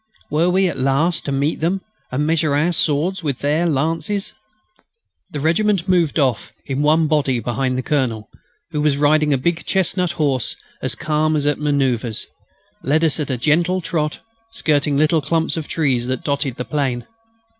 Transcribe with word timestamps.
Were 0.31 0.49
we 0.49 0.67
at 0.67 0.79
last 0.79 1.25
to 1.25 1.31
meet 1.31 1.59
them 1.59 1.81
and 2.11 2.25
measure 2.25 2.55
our 2.55 2.71
swords 2.71 3.23
with 3.23 3.37
their 3.37 3.67
lances? 3.67 4.33
The 5.29 5.39
regiment 5.39 5.87
moved 5.87 6.17
off 6.17 6.53
in 6.65 6.81
one 6.81 7.07
body 7.07 7.39
behind 7.39 7.77
the 7.77 7.83
Colonel, 7.83 8.27
who, 8.71 8.81
riding 8.97 9.31
a 9.31 9.37
big 9.37 9.63
chestnut 9.63 10.13
horse 10.13 10.55
and 10.81 10.85
as 10.87 10.95
calm 10.95 11.35
as 11.35 11.45
at 11.45 11.59
manoeuvres, 11.59 12.25
led 12.81 13.03
us 13.03 13.19
at 13.19 13.29
a 13.29 13.37
gentle 13.37 13.79
trot 13.79 14.21
skirting 14.49 14.95
the 14.95 15.01
little 15.01 15.21
clumps 15.21 15.55
of 15.55 15.67
trees 15.67 16.07
that 16.07 16.23
dotted 16.23 16.55
the 16.55 16.65
plain. 16.65 17.05